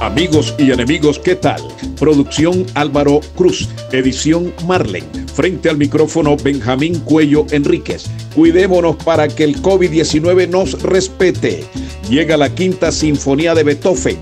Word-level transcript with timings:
Amigos 0.00 0.54
y 0.56 0.70
enemigos, 0.70 1.18
¿qué 1.18 1.36
tal? 1.36 1.60
Producción 1.98 2.64
Álvaro 2.72 3.20
Cruz, 3.36 3.68
edición 3.92 4.50
Marlen. 4.66 5.04
Frente 5.28 5.68
al 5.68 5.76
micrófono 5.76 6.38
Benjamín 6.38 7.00
Cuello 7.00 7.44
Enríquez. 7.50 8.06
Cuidémonos 8.34 8.96
para 8.96 9.28
que 9.28 9.44
el 9.44 9.60
COVID-19 9.60 10.48
nos 10.48 10.82
respete. 10.82 11.64
Llega 12.08 12.38
la 12.38 12.54
quinta 12.54 12.92
sinfonía 12.92 13.54
de 13.54 13.62
Beethoven 13.62 14.16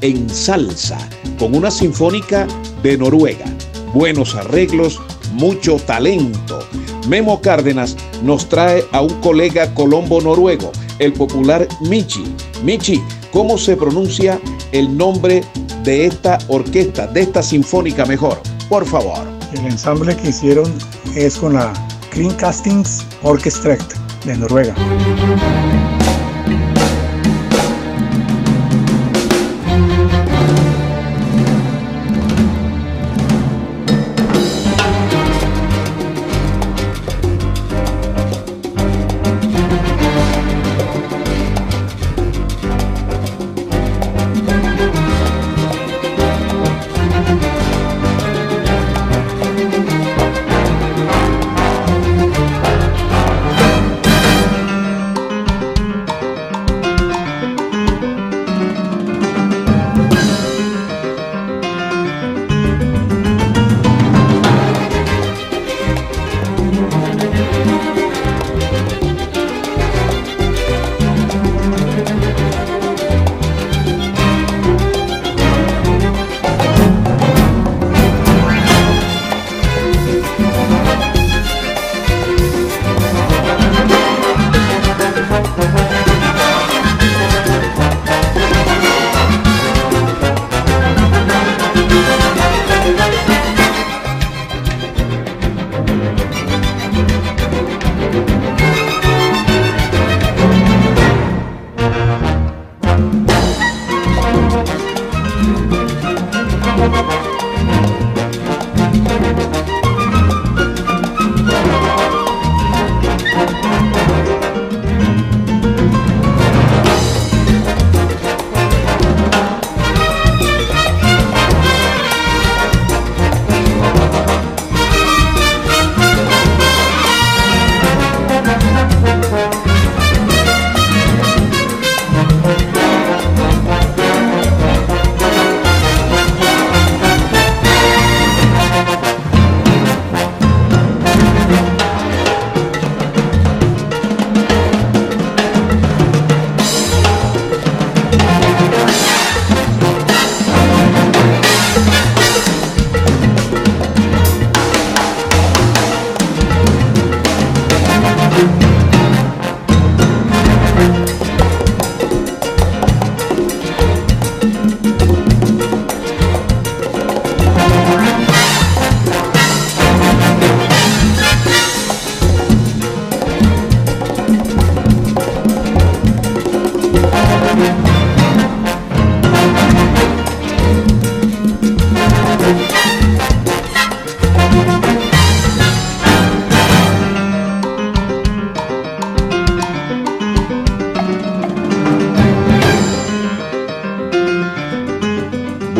en 0.00 0.30
salsa, 0.30 0.96
con 1.40 1.56
una 1.56 1.72
sinfónica 1.72 2.46
de 2.84 2.96
Noruega. 2.96 3.46
Buenos 3.92 4.36
arreglos, 4.36 5.00
mucho 5.32 5.76
talento. 5.78 6.60
Memo 7.08 7.40
Cárdenas 7.40 7.96
nos 8.22 8.48
trae 8.48 8.84
a 8.92 9.00
un 9.00 9.20
colega 9.20 9.74
colombo 9.74 10.20
noruego, 10.20 10.70
el 11.00 11.12
popular 11.12 11.66
Michi. 11.80 12.22
Michi, 12.62 13.02
¿cómo 13.32 13.58
se 13.58 13.76
pronuncia 13.76 14.40
el 14.72 14.96
nombre 14.96 15.42
de 15.82 16.06
esta 16.06 16.38
orquesta, 16.48 17.06
de 17.06 17.22
esta 17.22 17.42
sinfónica 17.42 18.04
mejor? 18.06 18.40
Por 18.68 18.86
favor. 18.86 19.26
El 19.52 19.66
ensamble 19.66 20.16
que 20.16 20.28
hicieron 20.28 20.72
es 21.16 21.36
con 21.36 21.54
la 21.54 21.72
Green 22.14 22.34
Castings 22.34 23.04
Orchestra 23.22 23.76
de 24.24 24.36
Noruega. 24.36 24.74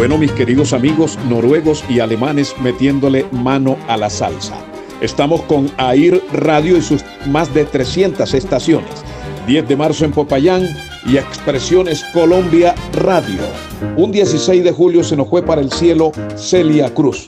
Bueno, 0.01 0.17
mis 0.17 0.33
queridos 0.33 0.73
amigos 0.73 1.19
noruegos 1.29 1.85
y 1.87 2.01
alemanes 2.01 2.55
metiéndole 2.59 3.27
mano 3.33 3.77
a 3.87 3.99
la 3.99 4.09
salsa. 4.09 4.57
Estamos 5.03 5.43
con 5.43 5.71
AIR 5.77 6.23
Radio 6.33 6.79
y 6.79 6.81
sus 6.81 7.05
más 7.27 7.53
de 7.53 7.67
300 7.67 8.33
estaciones. 8.33 8.89
10 9.47 9.69
de 9.69 9.77
marzo 9.77 10.07
en 10.07 10.13
Popayán 10.13 10.67
y 11.05 11.19
Expresiones 11.19 12.03
Colombia 12.15 12.75
Radio. 12.95 13.43
Un 13.99 14.11
16 14.11 14.65
de 14.65 14.73
julio 14.73 15.05
se 15.05 15.19
nos 15.19 15.29
fue 15.29 15.43
para 15.43 15.61
el 15.61 15.71
cielo 15.71 16.13
Celia 16.35 16.95
Cruz. 16.95 17.27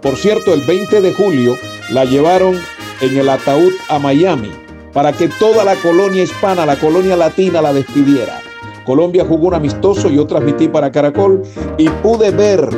Por 0.00 0.16
cierto, 0.16 0.52
el 0.54 0.62
20 0.62 1.02
de 1.02 1.12
julio 1.12 1.56
la 1.90 2.04
llevaron 2.04 2.58
en 3.00 3.16
el 3.16 3.28
ataúd 3.28 3.74
a 3.88 4.00
Miami 4.00 4.50
para 4.92 5.12
que 5.12 5.28
toda 5.28 5.64
la 5.64 5.76
colonia 5.76 6.24
hispana, 6.24 6.66
la 6.66 6.80
colonia 6.80 7.16
latina 7.16 7.62
la 7.62 7.72
despidiera. 7.72 8.41
Colombia 8.84 9.24
jugó 9.26 9.48
un 9.48 9.54
amistoso, 9.54 10.08
yo 10.08 10.26
transmití 10.26 10.68
para 10.68 10.90
Caracol 10.90 11.42
y 11.78 11.88
pude 11.88 12.30
ver, 12.30 12.68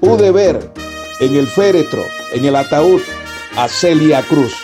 pude 0.00 0.30
ver 0.30 0.70
en 1.20 1.36
el 1.36 1.46
féretro, 1.46 2.02
en 2.32 2.44
el 2.44 2.56
ataúd, 2.56 3.00
a 3.56 3.68
Celia 3.68 4.22
Cruz. 4.22 4.54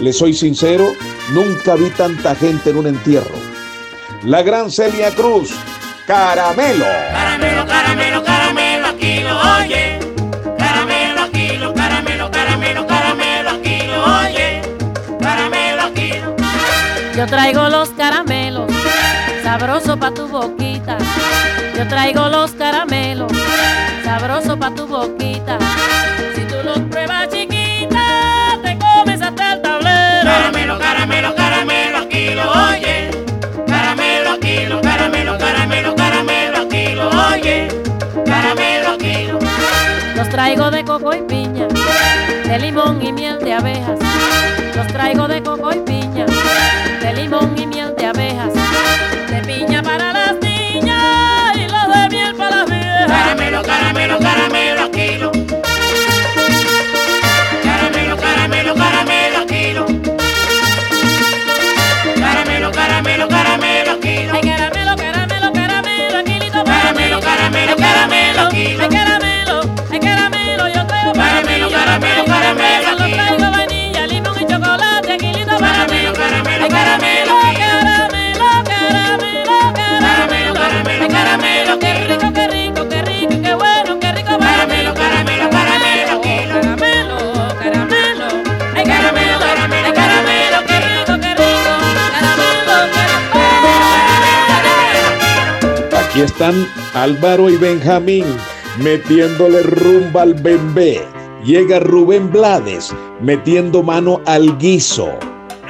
Le 0.00 0.12
soy 0.12 0.34
sincero, 0.34 0.92
nunca 1.32 1.74
vi 1.74 1.90
tanta 1.90 2.34
gente 2.34 2.70
en 2.70 2.78
un 2.78 2.86
entierro. 2.86 3.36
La 4.24 4.42
gran 4.42 4.70
Celia 4.70 5.10
Cruz, 5.10 5.50
caramelo. 6.06 6.84
Caramelo, 6.84 7.66
caramelo, 7.66 8.24
caramelo, 8.24 8.86
aquí 8.88 9.20
lo 9.20 9.38
oye. 9.58 9.98
Caramelo, 10.58 11.22
aquí 11.22 11.56
lo, 11.58 11.74
caramelo, 11.74 12.30
caramelo, 12.30 12.86
caramelo, 12.86 13.50
aquí 13.50 13.78
lo 13.86 14.04
oye. 14.20 14.26
Yo 17.16 17.26
traigo 17.26 17.70
los 17.70 17.88
caramelos, 17.90 18.70
sabroso 19.58 19.96
pa' 19.96 20.10
tu 20.10 20.28
boquita. 20.28 20.98
Yo 21.76 21.88
traigo 21.88 22.28
los 22.28 22.50
caramelos, 22.52 23.32
sabroso 24.04 24.58
pa' 24.58 24.70
tu 24.74 24.86
boquita. 24.86 25.56
Si 26.34 26.42
tú 26.42 26.56
los 26.62 26.78
pruebas 26.90 27.28
chiquita, 27.30 28.58
te 28.62 28.76
comes 28.76 29.22
hasta 29.22 29.54
el 29.54 29.62
tablero. 29.62 30.24
Caramelo, 30.24 30.78
caramelo, 30.78 31.34
caramelo, 31.34 31.98
aquí 31.98 32.34
lo 32.34 32.44
oye. 32.68 33.10
Caramelo, 33.66 34.30
aquí 34.32 34.66
lo, 34.66 34.80
caramelo, 34.82 35.38
caramelo, 35.38 35.96
caramelo, 35.96 36.58
aquí 36.58 36.94
lo 36.94 37.08
oye. 37.30 37.68
Caramelo, 38.26 38.90
aquí 38.90 39.26
lo. 39.28 39.38
Los 40.16 40.28
traigo 40.28 40.70
de 40.70 40.84
coco 40.84 41.14
y 41.14 41.22
piña, 41.22 41.66
de 42.44 42.58
limón 42.58 43.02
y 43.02 43.10
miel 43.10 43.38
de 43.38 43.54
abejas. 43.54 43.98
Los 44.76 44.86
traigo 44.88 45.26
de 45.26 45.42
coco 45.42 45.72
y 45.72 45.80
piña, 45.80 46.26
de 47.00 47.14
limón 47.14 47.54
y 47.56 47.66
miel 47.66 47.95
de 47.95 47.95
Aquí 96.16 96.24
están 96.24 96.66
Álvaro 96.94 97.50
y 97.50 97.58
Benjamín 97.58 98.24
metiéndole 98.78 99.62
rumba 99.62 100.22
al 100.22 100.32
bembé. 100.32 101.06
Llega 101.44 101.78
Rubén 101.78 102.32
Blades 102.32 102.94
metiendo 103.20 103.82
mano 103.82 104.22
al 104.24 104.56
guiso. 104.56 105.10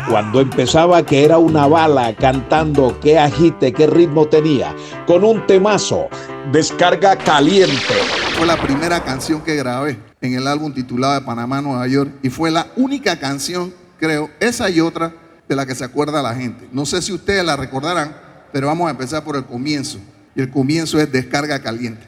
Cuando 0.09 0.41
empezaba 0.41 1.05
que 1.05 1.25
era 1.25 1.39
una 1.39 1.67
bala 1.67 2.15
cantando 2.15 2.97
qué 3.01 3.19
agite, 3.19 3.73
qué 3.73 3.89
ritmo 3.89 4.29
tenía, 4.29 4.73
con 5.05 5.25
un 5.25 5.45
temazo, 5.49 6.07
descarga 6.53 7.17
caliente. 7.17 7.95
Fue 8.39 8.47
la 8.47 8.57
primera 8.57 9.03
canción 9.03 9.41
que 9.41 9.57
grabé 9.57 9.99
en 10.21 10.35
el 10.35 10.47
álbum 10.47 10.73
titulado 10.73 11.15
de 11.15 11.27
Panamá, 11.27 11.61
Nueva 11.61 11.89
York. 11.89 12.13
Y 12.23 12.31
fue 12.31 12.53
la 12.53 12.69
única 12.77 13.19
canción, 13.19 13.75
creo, 13.99 14.31
esa 14.39 14.71
y 14.71 14.79
otra, 14.79 15.13
de 15.49 15.57
la 15.57 15.67
que 15.67 15.75
se 15.75 15.83
acuerda 15.83 16.23
la 16.23 16.37
gente. 16.37 16.69
No 16.71 16.87
sé 16.87 17.03
si 17.03 17.13
ustedes 17.13 17.45
la 17.45 17.57
recordarán, 17.57 18.17
pero 18.53 18.69
vamos 18.69 18.87
a 18.87 18.93
empezar 18.93 19.25
por 19.25 19.35
el 19.35 19.45
comienzo. 19.45 19.99
Y 20.37 20.43
el 20.43 20.51
comienzo 20.51 21.01
es 21.01 21.11
Descarga 21.11 21.63
Caliente. 21.63 22.07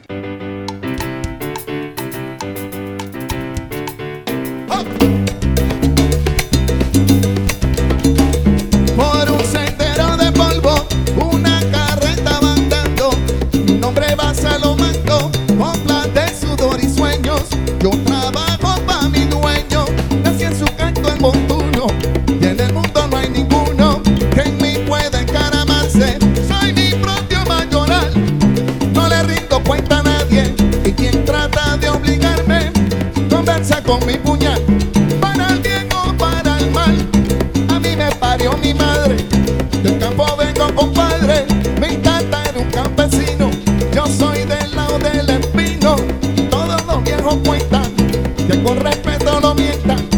Con 33.99 34.07
mi 34.07 34.15
puñal. 34.15 34.61
Para 35.21 35.49
el 35.49 35.59
bien 35.61 35.89
o 35.95 36.13
para 36.17 36.59
el 36.59 36.71
mal. 36.71 36.97
A 37.69 37.79
mí 37.79 37.97
me 37.97 38.11
parió 38.17 38.57
mi 38.59 38.75
madre, 38.75 39.17
del 39.83 39.99
campo 39.99 40.27
vengo 40.37 40.75
compadre, 40.75 41.47
mi 41.81 41.97
tata 41.97 42.43
era 42.49 42.59
un 42.59 42.71
campesino, 42.71 43.51
yo 43.95 44.07
soy 44.07 44.45
del 44.45 44.75
lado 44.75 44.99
del 44.99 45.29
espino, 45.31 45.97
todos 46.51 46.85
los 46.87 47.05
viejos 47.05 47.37
cuentan, 47.45 47.91
que 48.49 48.63
con 48.63 48.81
respeto 48.81 49.41
lo 49.41 49.55
mientan, 49.55 50.09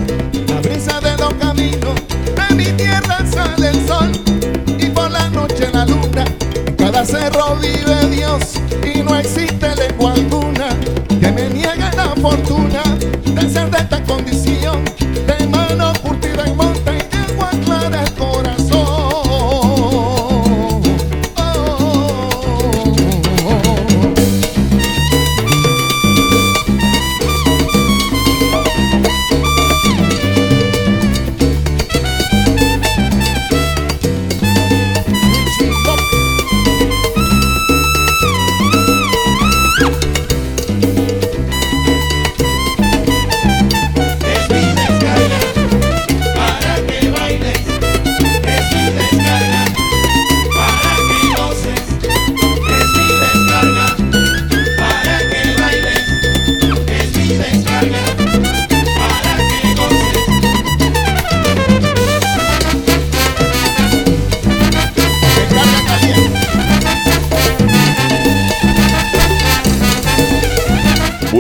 la 0.49 0.61
brisa 0.61 1.01
de 1.01 1.17
los 1.17 1.35
caminos, 1.35 1.95
de 2.37 2.55
mi 2.55 2.67
tierra 2.73 3.19
sale 3.31 3.69
el 3.69 3.87
sol, 3.87 4.11
y 4.79 4.87
por 4.87 5.11
la 5.11 5.29
noche 5.31 5.69
la 5.73 5.85
luna, 5.85 6.25
cada 6.79 7.05
cerro 7.05 7.57
vive 7.57 8.07
Dios, 8.11 8.43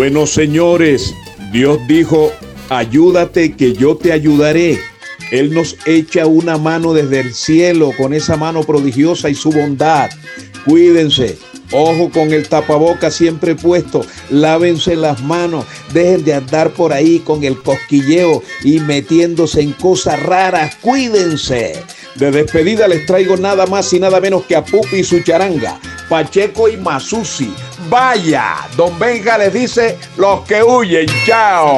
Bueno, 0.00 0.26
señores, 0.26 1.14
Dios 1.52 1.78
dijo, 1.86 2.32
ayúdate 2.70 3.52
que 3.52 3.74
yo 3.74 3.98
te 3.98 4.12
ayudaré. 4.12 4.80
Él 5.30 5.52
nos 5.52 5.76
echa 5.84 6.24
una 6.24 6.56
mano 6.56 6.94
desde 6.94 7.20
el 7.20 7.34
cielo 7.34 7.92
con 7.98 8.14
esa 8.14 8.38
mano 8.38 8.62
prodigiosa 8.62 9.28
y 9.28 9.34
su 9.34 9.52
bondad. 9.52 10.08
Cuídense. 10.64 11.36
Ojo 11.70 12.08
con 12.10 12.32
el 12.32 12.48
tapaboca 12.48 13.10
siempre 13.10 13.54
puesto. 13.54 14.00
Lávense 14.30 14.96
las 14.96 15.22
manos. 15.22 15.66
Dejen 15.92 16.24
de 16.24 16.32
andar 16.32 16.70
por 16.70 16.94
ahí 16.94 17.18
con 17.18 17.44
el 17.44 17.60
cosquilleo 17.60 18.42
y 18.64 18.80
metiéndose 18.80 19.60
en 19.60 19.72
cosas 19.72 20.18
raras. 20.22 20.76
Cuídense. 20.76 21.74
De 22.14 22.30
despedida 22.30 22.88
les 22.88 23.04
traigo 23.04 23.36
nada 23.36 23.66
más 23.66 23.92
y 23.92 24.00
nada 24.00 24.18
menos 24.18 24.44
que 24.46 24.56
a 24.56 24.64
Pupi 24.64 24.96
y 24.96 25.04
su 25.04 25.20
charanga. 25.20 25.78
Pacheco 26.08 26.70
y 26.70 26.78
Masusi. 26.78 27.52
Vaya, 27.90 28.68
don 28.76 28.96
Benja 29.00 29.36
les 29.36 29.52
dice 29.52 29.98
los 30.16 30.42
que 30.46 30.62
huyen. 30.62 31.06
Chao. 31.26 31.76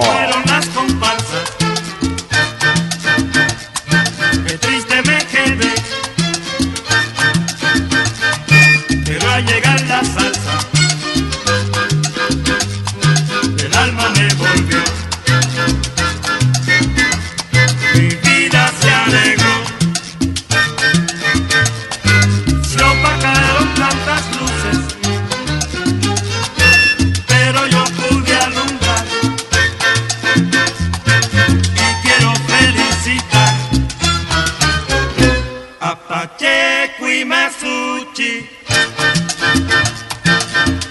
décima. 37.25 37.51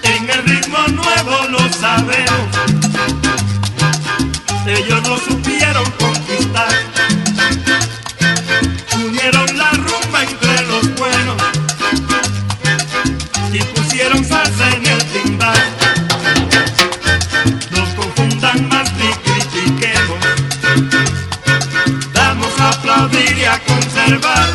En 0.03 0.29
el 0.29 0.43
ritmo 0.43 0.77
nuevo 0.89 1.47
lo 1.49 1.59
sabemos, 1.73 2.47
ellos 4.65 5.07
lo 5.07 5.17
supieron 5.17 5.83
conquistar. 5.91 6.73
Unieron 8.95 9.57
la 9.57 9.71
rumba 9.71 10.23
entre 10.23 10.61
los 10.67 10.95
buenos 10.95 11.41
y 13.51 13.59
pusieron 13.59 14.23
salsa 14.23 14.69
en 14.69 14.85
el 14.85 15.05
timbal. 15.05 15.63
Nos 17.71 17.89
confundan 17.89 18.69
más 18.69 18.91
ni 18.93 19.11
critiquemos, 19.25 20.19
vamos 22.13 22.59
a 22.59 22.69
aplaudir 22.69 23.37
y 23.37 23.45
a 23.45 23.59
conservar. 23.59 24.50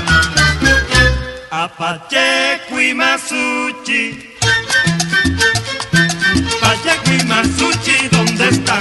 Pacheco 1.78 2.80
y 2.80 2.94
Masucci. 2.94 4.34
Pacheco 6.58 7.12
y 7.12 7.24
Masucci, 7.24 8.08
¿dónde 8.10 8.48
están? 8.48 8.80